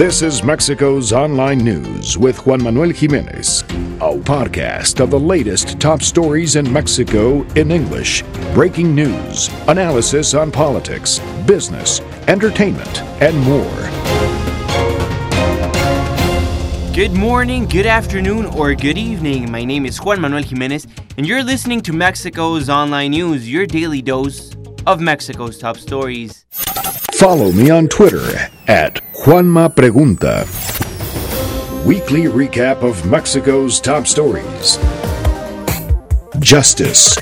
This 0.00 0.22
is 0.22 0.42
Mexico's 0.42 1.12
Online 1.12 1.58
News 1.58 2.16
with 2.16 2.46
Juan 2.46 2.62
Manuel 2.62 2.88
Jimenez, 2.88 3.60
a 4.00 4.16
podcast 4.16 4.98
of 4.98 5.10
the 5.10 5.20
latest 5.20 5.78
top 5.78 6.00
stories 6.00 6.56
in 6.56 6.72
Mexico 6.72 7.42
in 7.54 7.70
English, 7.70 8.22
breaking 8.54 8.94
news, 8.94 9.50
analysis 9.68 10.32
on 10.32 10.50
politics, 10.50 11.18
business, 11.46 12.00
entertainment, 12.28 13.02
and 13.20 13.38
more. 13.40 13.76
Good 16.94 17.12
morning, 17.12 17.66
good 17.66 17.84
afternoon, 17.84 18.46
or 18.46 18.74
good 18.74 18.96
evening. 18.96 19.50
My 19.50 19.66
name 19.66 19.84
is 19.84 19.98
Juan 19.98 20.22
Manuel 20.22 20.44
Jimenez, 20.44 20.86
and 21.18 21.28
you're 21.28 21.44
listening 21.44 21.82
to 21.82 21.92
Mexico's 21.92 22.70
Online 22.70 23.10
News, 23.10 23.52
your 23.52 23.66
daily 23.66 24.00
dose 24.00 24.56
of 24.86 24.98
Mexico's 24.98 25.58
top 25.58 25.76
stories. 25.76 26.46
Follow 27.20 27.52
me 27.52 27.68
on 27.68 27.86
Twitter 27.86 28.48
at 28.66 28.98
Juanma 29.20 29.68
Pregunta. 29.68 30.46
Weekly 31.84 32.24
recap 32.24 32.82
of 32.82 33.04
Mexico's 33.04 33.78
top 33.78 34.06
stories. 34.06 34.78
Justice. 36.40 37.20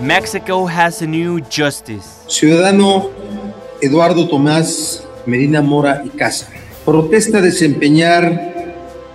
Mexico 0.00 0.66
has 0.66 1.02
a 1.02 1.08
new 1.08 1.40
justice. 1.50 2.22
Ciudadano 2.28 3.10
Eduardo 3.82 4.28
Tomás 4.28 5.04
Medina 5.26 5.60
Mora 5.60 6.04
y 6.04 6.10
Casa 6.10 6.48
protesta 6.84 7.40
desempeñar 7.40 8.54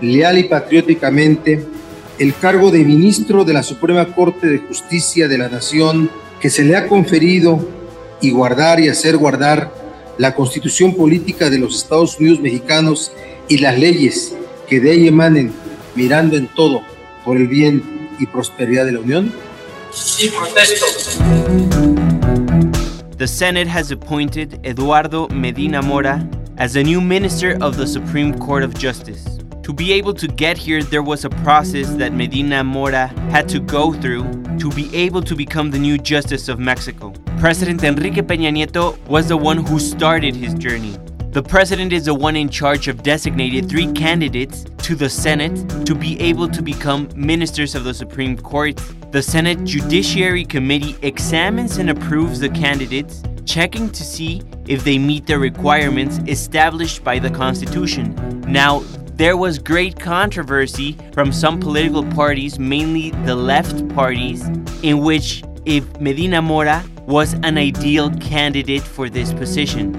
leal 0.01 0.39
y 0.39 0.43
patrióticamente 0.43 1.65
el 2.19 2.35
cargo 2.35 2.69
de 2.69 2.83
ministro 2.83 3.45
de 3.45 3.53
la 3.53 3.63
Suprema 3.63 4.13
Corte 4.13 4.47
de 4.47 4.57
Justicia 4.57 5.29
de 5.29 5.37
la 5.37 5.47
Nación 5.47 6.09
que 6.41 6.49
se 6.49 6.65
le 6.65 6.75
ha 6.75 6.89
conferido 6.89 7.82
y 8.23 8.31
guardar 8.31 8.79
y 8.79 8.87
hacer 8.87 9.17
guardar 9.17 9.69
la 10.17 10.33
constitución 10.33 10.95
política 10.95 11.49
de 11.49 11.59
los 11.59 11.75
Estados 11.75 12.17
Unidos 12.17 12.39
mexicanos 12.39 13.11
y 13.49 13.57
las 13.57 13.77
leyes 13.77 14.33
que 14.67 14.79
de 14.79 14.93
ella 14.93 15.09
emanen, 15.09 15.51
mirando 15.93 16.37
en 16.37 16.47
todo 16.47 16.81
por 17.25 17.35
el 17.35 17.47
bien 17.47 18.09
y 18.19 18.25
prosperidad 18.25 18.85
de 18.85 18.93
la 18.93 18.99
Unión? 19.01 19.33
Sí, 19.91 20.29
protesto. 20.29 20.85
The 23.17 23.27
Senate 23.27 23.67
has 23.67 23.91
appointed 23.91 24.59
Eduardo 24.63 25.27
Medina 25.27 25.81
Mora 25.81 26.25
as 26.57 26.73
the 26.73 26.83
new 26.83 27.01
minister 27.01 27.57
of 27.61 27.75
the 27.75 27.85
Supreme 27.85 28.33
Court 28.39 28.63
of 28.63 28.73
Justice. 28.73 29.39
To 29.63 29.73
be 29.73 29.93
able 29.93 30.13
to 30.13 30.27
get 30.27 30.57
here, 30.57 30.81
there 30.81 31.03
was 31.03 31.25
a 31.25 31.29
process 31.29 31.89
that 31.95 32.13
Medina 32.13 32.63
Mora 32.63 33.07
had 33.31 33.49
to 33.49 33.59
go 33.59 33.91
through 33.93 34.23
to 34.59 34.69
be 34.71 34.89
able 34.95 35.21
to 35.21 35.35
become 35.35 35.71
the 35.71 35.79
new 35.79 35.97
Justice 35.97 36.47
of 36.47 36.57
Mexico. 36.59 37.13
President 37.43 37.83
Enrique 37.83 38.21
Peña 38.21 38.53
Nieto 38.53 38.97
was 39.09 39.27
the 39.27 39.35
one 39.35 39.57
who 39.57 39.77
started 39.77 40.33
his 40.33 40.53
journey. 40.53 40.97
The 41.31 41.43
president 41.43 41.91
is 41.91 42.05
the 42.05 42.13
one 42.13 42.37
in 42.37 42.47
charge 42.47 42.87
of 42.87 43.03
designating 43.03 43.67
three 43.67 43.91
candidates 43.91 44.63
to 44.83 44.95
the 44.95 45.09
Senate 45.09 45.85
to 45.85 45.93
be 45.93 46.17
able 46.21 46.47
to 46.47 46.61
become 46.61 47.09
ministers 47.17 47.75
of 47.75 47.83
the 47.83 47.93
Supreme 47.93 48.37
Court. 48.37 48.81
The 49.11 49.21
Senate 49.21 49.61
Judiciary 49.65 50.45
Committee 50.45 50.95
examines 51.01 51.79
and 51.79 51.89
approves 51.89 52.39
the 52.39 52.47
candidates, 52.47 53.21
checking 53.43 53.89
to 53.89 54.03
see 54.05 54.41
if 54.65 54.85
they 54.85 54.97
meet 54.97 55.27
the 55.27 55.37
requirements 55.37 56.19
established 56.29 57.03
by 57.03 57.19
the 57.19 57.29
Constitution. 57.29 58.15
Now, 58.47 58.83
there 59.17 59.35
was 59.35 59.59
great 59.59 59.99
controversy 59.99 60.95
from 61.11 61.33
some 61.33 61.59
political 61.59 62.05
parties, 62.05 62.57
mainly 62.57 63.09
the 63.25 63.35
left 63.35 63.85
parties, 63.89 64.47
in 64.81 64.99
which 64.99 65.43
if 65.65 65.99
Medina 65.99 66.41
Mora 66.41 66.85
was 67.05 67.33
an 67.43 67.57
ideal 67.57 68.09
candidate 68.17 68.81
for 68.81 69.09
this 69.09 69.33
position. 69.33 69.91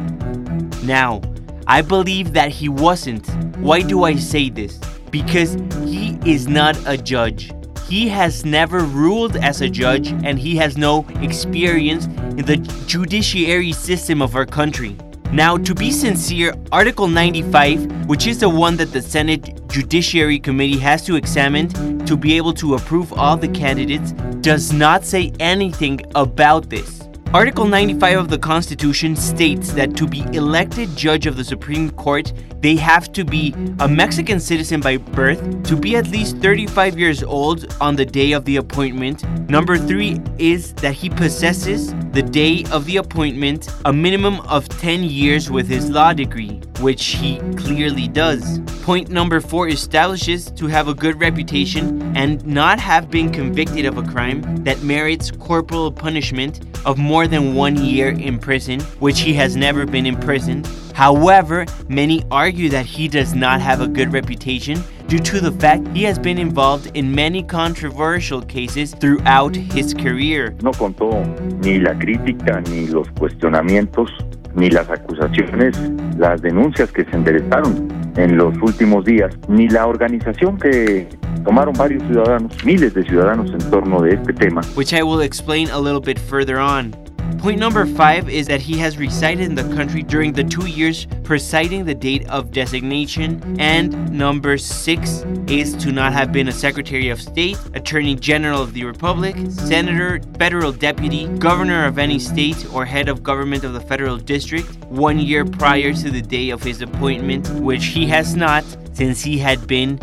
Now, 0.84 1.20
I 1.66 1.82
believe 1.82 2.32
that 2.32 2.50
he 2.50 2.68
wasn't. 2.68 3.26
Why 3.56 3.82
do 3.82 4.04
I 4.04 4.16
say 4.16 4.50
this? 4.50 4.78
Because 5.10 5.54
he 5.84 6.18
is 6.24 6.48
not 6.48 6.76
a 6.86 6.96
judge. 6.96 7.52
He 7.88 8.08
has 8.08 8.44
never 8.44 8.80
ruled 8.80 9.36
as 9.36 9.60
a 9.60 9.68
judge 9.68 10.08
and 10.08 10.38
he 10.38 10.56
has 10.56 10.76
no 10.76 11.06
experience 11.20 12.06
in 12.06 12.44
the 12.44 12.56
judiciary 12.86 13.72
system 13.72 14.22
of 14.22 14.34
our 14.34 14.46
country. 14.46 14.96
Now, 15.32 15.56
to 15.56 15.74
be 15.74 15.90
sincere, 15.90 16.54
Article 16.70 17.08
95, 17.08 18.06
which 18.06 18.26
is 18.26 18.38
the 18.40 18.48
one 18.48 18.76
that 18.76 18.92
the 18.92 19.02
Senate 19.02 19.66
Judiciary 19.68 20.38
Committee 20.38 20.78
has 20.78 21.04
to 21.06 21.16
examine 21.16 21.68
to 22.06 22.16
be 22.16 22.36
able 22.36 22.52
to 22.54 22.74
approve 22.74 23.12
all 23.12 23.36
the 23.36 23.48
candidates, 23.48 24.12
does 24.40 24.72
not 24.72 25.04
say 25.04 25.32
anything 25.40 26.00
about 26.14 26.70
this. 26.70 27.03
Article 27.32 27.66
95 27.66 28.18
of 28.18 28.28
the 28.28 28.38
Constitution 28.38 29.16
states 29.16 29.72
that 29.72 29.96
to 29.96 30.06
be 30.06 30.20
elected 30.32 30.94
judge 30.96 31.26
of 31.26 31.36
the 31.36 31.42
Supreme 31.42 31.90
Court, 31.90 32.32
they 32.60 32.76
have 32.76 33.12
to 33.12 33.24
be 33.24 33.52
a 33.80 33.88
Mexican 33.88 34.38
citizen 34.38 34.80
by 34.80 34.98
birth, 34.98 35.64
to 35.64 35.76
be 35.76 35.96
at 35.96 36.08
least 36.08 36.36
35 36.38 36.98
years 36.98 37.24
old 37.24 37.74
on 37.80 37.96
the 37.96 38.06
day 38.06 38.32
of 38.32 38.44
the 38.44 38.56
appointment. 38.56 39.28
Number 39.50 39.76
three 39.76 40.20
is 40.38 40.74
that 40.74 40.94
he 40.94 41.10
possesses, 41.10 41.92
the 42.12 42.22
day 42.22 42.64
of 42.70 42.84
the 42.84 42.98
appointment, 42.98 43.68
a 43.84 43.92
minimum 43.92 44.40
of 44.42 44.68
10 44.68 45.02
years 45.02 45.50
with 45.50 45.68
his 45.68 45.90
law 45.90 46.12
degree, 46.12 46.60
which 46.80 47.04
he 47.04 47.38
clearly 47.56 48.06
does. 48.06 48.60
Point 48.82 49.08
number 49.08 49.40
four 49.40 49.68
establishes 49.68 50.50
to 50.52 50.68
have 50.68 50.86
a 50.86 50.94
good 50.94 51.20
reputation 51.20 52.16
and 52.16 52.46
not 52.46 52.78
have 52.78 53.10
been 53.10 53.32
convicted 53.32 53.86
of 53.86 53.98
a 53.98 54.02
crime 54.02 54.42
that 54.58 54.82
merits 54.82 55.30
corporal 55.32 55.90
punishment 55.90 56.60
of 56.84 56.98
more 56.98 57.26
than 57.26 57.54
one 57.54 57.76
year 57.76 58.08
in 58.08 58.38
prison, 58.38 58.80
which 59.00 59.20
he 59.20 59.34
has 59.34 59.56
never 59.56 59.86
been 59.86 60.06
imprisoned. 60.06 60.66
However, 60.94 61.66
many 61.88 62.24
argue 62.30 62.68
that 62.70 62.86
he 62.86 63.08
does 63.08 63.34
not 63.34 63.60
have 63.60 63.80
a 63.80 63.88
good 63.88 64.12
reputation 64.12 64.82
due 65.08 65.18
to 65.18 65.40
the 65.40 65.52
fact 65.52 65.86
he 65.88 66.04
has 66.04 66.18
been 66.18 66.38
involved 66.38 66.90
in 66.94 67.14
many 67.14 67.42
controversial 67.42 68.40
cases 68.40 68.94
throughout 68.94 69.54
his 69.56 69.92
career. 69.92 70.56
No 70.62 70.72
contó 70.72 71.22
ni 71.62 71.78
la 71.78 71.94
crítica, 71.94 72.60
ni 72.70 72.86
los 72.86 73.08
cuestionamientos, 73.18 74.10
ni 74.54 74.70
las 74.70 74.88
acusaciones, 74.88 75.76
las 76.16 76.40
denuncias 76.42 76.90
que 76.92 77.04
se 77.04 77.16
enderezaron 77.16 77.88
en 78.16 78.36
los 78.36 78.56
últimos 78.62 79.04
días, 79.04 79.36
ni 79.48 79.68
la 79.68 79.86
organización 79.86 80.58
que 80.58 81.08
tomaron 81.44 81.74
varios 81.74 82.02
ciudadanos, 82.04 82.64
miles 82.64 82.94
de 82.94 83.02
ciudadanos 83.04 83.50
en 83.52 83.70
torno 83.70 84.00
de 84.00 84.14
este 84.14 84.32
tema. 84.32 84.62
Which 84.74 84.92
I 84.92 85.02
will 85.02 85.20
explain 85.20 85.70
a 85.70 85.78
little 85.78 86.00
bit 86.00 86.18
further 86.18 86.58
on. 86.58 86.92
Point 87.38 87.58
number 87.58 87.84
five 87.84 88.30
is 88.30 88.46
that 88.46 88.62
he 88.62 88.78
has 88.78 88.96
resided 88.96 89.44
in 89.44 89.54
the 89.54 89.64
country 89.74 90.02
during 90.02 90.32
the 90.32 90.44
two 90.44 90.66
years 90.66 91.06
preceding 91.24 91.84
the 91.84 91.94
date 91.94 92.26
of 92.30 92.50
designation. 92.52 93.56
And 93.58 94.10
number 94.10 94.56
six 94.56 95.24
is 95.46 95.74
to 95.76 95.92
not 95.92 96.14
have 96.14 96.32
been 96.32 96.48
a 96.48 96.52
Secretary 96.52 97.10
of 97.10 97.20
State, 97.20 97.58
Attorney 97.74 98.14
General 98.14 98.62
of 98.62 98.72
the 98.72 98.84
Republic, 98.84 99.36
Senator, 99.50 100.20
Federal 100.38 100.72
Deputy, 100.72 101.26
Governor 101.38 101.86
of 101.86 101.98
any 101.98 102.18
state, 102.18 102.66
or 102.72 102.86
Head 102.86 103.10
of 103.10 103.22
Government 103.22 103.62
of 103.62 103.74
the 103.74 103.80
Federal 103.80 104.16
District 104.16 104.66
one 104.86 105.18
year 105.18 105.44
prior 105.44 105.92
to 105.92 106.10
the 106.10 106.22
day 106.22 106.48
of 106.48 106.62
his 106.62 106.80
appointment, 106.80 107.48
which 107.60 107.86
he 107.86 108.06
has 108.06 108.34
not 108.34 108.64
since 108.94 109.22
he 109.22 109.36
had 109.36 109.66
been 109.66 109.98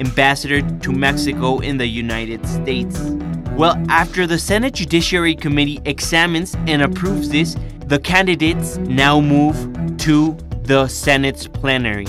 ambassador 0.00 0.60
to 0.80 0.92
Mexico 0.92 1.58
in 1.58 1.76
the 1.76 1.86
United 1.86 2.46
States. 2.46 2.98
Well, 3.56 3.82
after 3.88 4.26
the 4.26 4.38
Senate 4.38 4.74
Judiciary 4.74 5.34
Committee 5.34 5.80
examines 5.84 6.54
and 6.66 6.82
approves 6.82 7.30
this, 7.30 7.56
the 7.86 7.98
candidates 7.98 8.76
now 8.78 9.20
move 9.20 9.56
to 9.98 10.36
the 10.64 10.88
Senate's 10.88 11.46
plenary, 11.46 12.06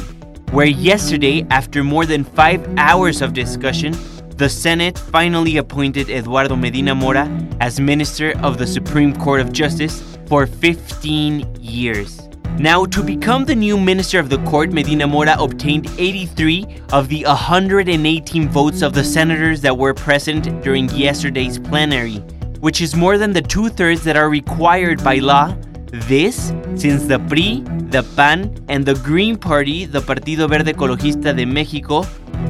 where 0.51 0.65
yesterday, 0.65 1.45
after 1.49 1.83
more 1.83 2.05
than 2.05 2.23
five 2.23 2.67
hours 2.77 3.21
of 3.21 3.33
discussion, 3.33 3.95
the 4.37 4.49
Senate 4.49 4.97
finally 4.97 5.57
appointed 5.57 6.09
Eduardo 6.09 6.55
Medina 6.55 6.93
Mora 6.93 7.27
as 7.59 7.79
Minister 7.79 8.37
of 8.43 8.57
the 8.57 8.67
Supreme 8.67 9.15
Court 9.15 9.39
of 9.39 9.51
Justice 9.51 10.03
for 10.27 10.45
15 10.45 11.55
years. 11.61 12.27
Now, 12.59 12.85
to 12.85 13.03
become 13.03 13.45
the 13.45 13.53
new 13.53 13.77
Minister 13.79 14.17
of 14.17 14.29
the 14.29 14.39
Court, 14.39 14.71
Medina 14.71 15.05
Mora 15.05 15.35
obtained 15.37 15.91
83 15.99 16.65
of 16.91 17.07
the 17.07 17.23
118 17.25 18.49
votes 18.49 18.81
of 18.81 18.93
the 18.93 19.03
senators 19.03 19.61
that 19.61 19.77
were 19.77 19.93
present 19.93 20.63
during 20.63 20.89
yesterday's 20.89 21.59
plenary, 21.59 22.15
which 22.59 22.81
is 22.81 22.95
more 22.95 23.19
than 23.19 23.31
the 23.31 23.43
two 23.43 23.69
thirds 23.69 24.03
that 24.05 24.17
are 24.17 24.31
required 24.31 25.03
by 25.03 25.17
law. 25.17 25.55
This, 25.91 26.51
since 26.75 27.05
the 27.05 27.19
PRI, 27.29 27.61
the 27.91 28.01
PAN, 28.15 28.65
and 28.69 28.83
the 28.83 28.95
Green 28.95 29.37
Party, 29.37 29.85
the 29.85 30.01
Partido 30.01 30.49
Verde 30.49 30.73
Ecologista 30.73 31.37
de 31.37 31.45
Mexico, 31.45 32.01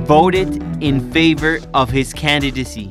voted 0.06 0.64
in 0.82 1.12
favor 1.12 1.60
of 1.74 1.90
his 1.90 2.14
candidacy. 2.14 2.90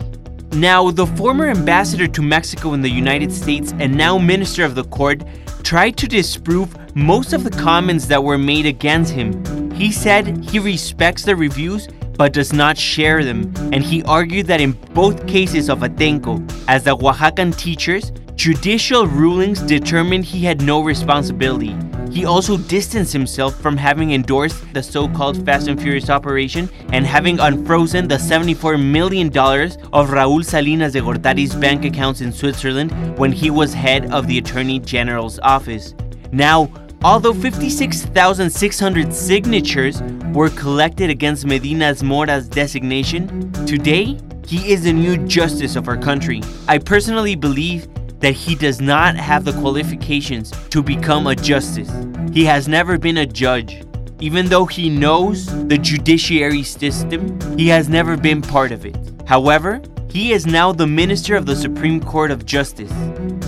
Now, 0.53 0.91
the 0.91 1.07
former 1.07 1.49
ambassador 1.49 2.09
to 2.09 2.21
Mexico 2.21 2.75
in 2.75 2.83
the 2.83 2.91
United 2.91 3.33
States 3.33 3.73
and 3.79 3.95
now 3.97 4.19
minister 4.19 4.65
of 4.65 4.75
the 4.75 4.85
court 4.85 5.23
tried 5.63 5.97
to 5.97 6.07
disprove 6.07 6.77
most 6.96 7.34
of 7.34 7.44
the 7.44 7.50
comments 7.50 8.06
that 8.06 8.25
were 8.25 8.38
made 8.38 8.64
against 8.64 9.12
him. 9.12 9.70
He 9.72 9.93
said 9.93 10.43
he 10.43 10.58
respects 10.58 11.25
the 11.25 11.37
reviews 11.37 11.88
but 12.16 12.32
does 12.32 12.54
not 12.54 12.78
share 12.78 13.22
them, 13.22 13.52
and 13.70 13.82
he 13.84 14.02
argued 14.04 14.46
that 14.46 14.62
in 14.62 14.72
both 14.94 15.26
cases 15.26 15.69
of 15.69 15.81
Atenco, 15.81 16.40
as 16.66 16.84
the 16.84 16.96
Oaxacan 16.96 17.54
teachers, 17.54 18.12
judicial 18.34 19.06
rulings 19.06 19.60
determined 19.60 20.25
he 20.25 20.43
had 20.43 20.62
no 20.62 20.82
responsibility. 20.82 21.76
he 22.10 22.25
also 22.25 22.56
distanced 22.56 23.12
himself 23.12 23.60
from 23.60 23.76
having 23.76 24.12
endorsed 24.12 24.72
the 24.72 24.82
so 24.82 25.06
called 25.06 25.44
Fast 25.44 25.69
and 25.69 25.78
Furious 25.78 26.08
operation 26.08 26.70
and 26.94 27.04
having 27.04 27.38
unfrozen 27.40 28.08
the 28.08 28.14
$74 28.14 28.82
million 28.82 29.28
of 29.28 30.08
Raul 30.08 30.43
Salinas 30.43 30.94
de 30.94 31.02
Gortari's 31.02 31.54
bank 31.54 31.84
accounts 31.84 32.22
in 32.22 32.32
Switzerland 32.32 32.90
when 33.19 33.32
he 33.32 33.50
was 33.50 33.75
head 33.75 34.10
of 34.14 34.26
the 34.28 34.38
Attorney 34.38 34.78
General's 34.78 35.38
office. 35.40 35.94
Now, 36.32 36.70
although 37.06 37.32
56,600 37.32 39.14
signatures 39.14 40.03
were 40.35 40.50
collected 40.50 41.08
against 41.08 41.47
Medina's 41.47 42.03
Mora's 42.03 42.49
designation, 42.49 43.53
today 43.64 44.19
he 44.44 44.73
is 44.73 44.82
the 44.82 44.93
new 44.93 45.17
justice 45.29 45.76
of 45.76 45.87
our 45.87 45.97
country. 45.97 46.43
I 46.67 46.79
personally 46.79 47.37
believe 47.37 47.87
that 48.19 48.32
he 48.32 48.56
does 48.56 48.81
not 48.81 49.14
have 49.14 49.44
the 49.44 49.53
qualifications 49.53 50.50
to 50.70 50.82
become 50.82 51.29
a 51.29 51.37
justice. 51.37 51.93
He 52.32 52.44
has 52.44 52.67
never 52.67 52.99
been 52.99 53.19
a 53.19 53.26
judge. 53.26 53.85
Even 54.19 54.47
though 54.47 54.67
he 54.67 54.91
knows 54.91 55.47
the 55.69 55.79
judiciary 55.79 56.64
system, 56.64 57.38
he 57.56 57.69
has 57.69 57.88
never 57.88 58.17
been 58.17 58.43
part 58.43 58.73
of 58.73 58.85
it. 58.85 58.97
However, 59.29 59.81
he 60.11 60.32
is 60.32 60.44
now 60.44 60.73
the 60.73 60.88
minister 60.88 61.37
of 61.37 61.47
the 61.47 61.55
Supreme 61.55 62.00
Court 62.00 62.32
of 62.32 62.47
Justice. 62.47 62.93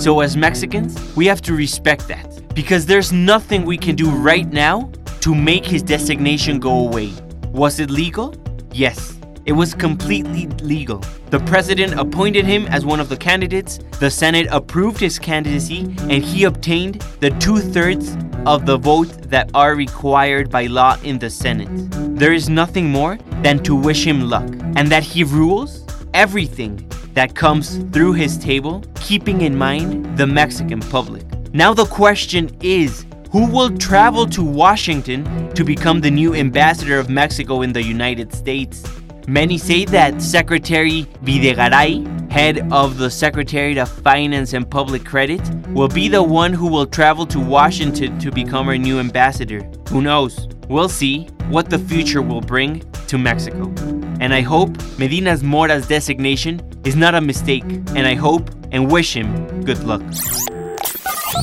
So, 0.00 0.20
as 0.20 0.36
Mexicans, 0.36 0.94
we 1.16 1.26
have 1.26 1.42
to 1.42 1.54
respect 1.54 2.06
that 2.06 2.37
because 2.58 2.84
there's 2.86 3.12
nothing 3.12 3.64
we 3.64 3.78
can 3.78 3.94
do 3.94 4.10
right 4.10 4.52
now 4.52 4.90
to 5.20 5.32
make 5.32 5.64
his 5.64 5.80
designation 5.80 6.58
go 6.58 6.88
away. 6.88 7.12
Was 7.52 7.78
it 7.78 7.88
legal? 7.88 8.34
Yes. 8.72 9.16
It 9.46 9.52
was 9.52 9.74
completely 9.74 10.48
legal. 10.64 10.98
The 11.30 11.38
president 11.38 11.92
appointed 12.00 12.46
him 12.46 12.66
as 12.66 12.84
one 12.84 12.98
of 12.98 13.08
the 13.08 13.16
candidates, 13.16 13.78
the 14.00 14.10
Senate 14.10 14.48
approved 14.50 14.98
his 14.98 15.20
candidacy, 15.20 15.94
and 16.10 16.24
he 16.24 16.44
obtained 16.44 17.02
the 17.20 17.30
two 17.38 17.58
thirds 17.58 18.16
of 18.44 18.66
the 18.66 18.76
vote 18.76 19.30
that 19.30 19.52
are 19.54 19.76
required 19.76 20.50
by 20.50 20.66
law 20.66 20.98
in 21.04 21.20
the 21.20 21.30
Senate. 21.30 21.70
There 22.18 22.32
is 22.32 22.48
nothing 22.48 22.90
more 22.90 23.18
than 23.44 23.62
to 23.62 23.76
wish 23.76 24.04
him 24.04 24.28
luck, 24.28 24.50
and 24.74 24.88
that 24.88 25.04
he 25.04 25.22
rules 25.22 25.86
everything 26.12 26.84
that 27.14 27.36
comes 27.36 27.78
through 27.92 28.14
his 28.14 28.36
table, 28.36 28.82
keeping 28.96 29.42
in 29.42 29.56
mind 29.56 30.18
the 30.18 30.26
Mexican 30.26 30.80
public. 30.80 31.27
Now, 31.52 31.72
the 31.72 31.86
question 31.86 32.50
is 32.60 33.06
who 33.30 33.46
will 33.46 33.76
travel 33.76 34.26
to 34.26 34.42
Washington 34.42 35.52
to 35.54 35.64
become 35.64 36.00
the 36.00 36.10
new 36.10 36.34
ambassador 36.34 36.98
of 36.98 37.08
Mexico 37.08 37.62
in 37.62 37.72
the 37.72 37.82
United 37.82 38.34
States? 38.34 38.84
Many 39.26 39.56
say 39.56 39.84
that 39.86 40.20
Secretary 40.20 41.04
Videgaray, 41.24 42.30
head 42.30 42.70
of 42.70 42.98
the 42.98 43.10
Secretariat 43.10 43.78
of 43.78 43.88
Finance 43.88 44.52
and 44.52 44.70
Public 44.70 45.04
Credit, 45.04 45.40
will 45.68 45.88
be 45.88 46.08
the 46.08 46.22
one 46.22 46.52
who 46.52 46.66
will 46.66 46.86
travel 46.86 47.26
to 47.26 47.40
Washington 47.40 48.18
to 48.18 48.30
become 48.30 48.68
our 48.68 48.78
new 48.78 48.98
ambassador. 48.98 49.60
Who 49.88 50.02
knows? 50.02 50.48
We'll 50.68 50.88
see 50.88 51.24
what 51.48 51.70
the 51.70 51.78
future 51.78 52.20
will 52.22 52.42
bring 52.42 52.80
to 53.08 53.16
Mexico. 53.16 53.72
And 54.20 54.34
I 54.34 54.42
hope 54.42 54.70
Medina's 54.98 55.42
Mora's 55.42 55.88
designation 55.88 56.60
is 56.84 56.96
not 56.96 57.14
a 57.14 57.20
mistake, 57.20 57.64
and 57.64 58.06
I 58.06 58.14
hope 58.14 58.50
and 58.72 58.90
wish 58.90 59.14
him 59.14 59.64
good 59.64 59.82
luck. 59.84 60.02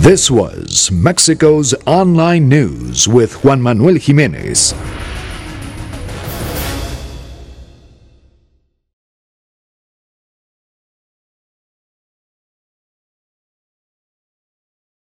This 0.00 0.30
was 0.30 0.90
Mexico's 0.90 1.74
Online 1.86 2.48
News 2.48 3.08
with 3.08 3.42
Juan 3.44 3.62
Manuel 3.62 3.94
Jimenez. 3.94 4.74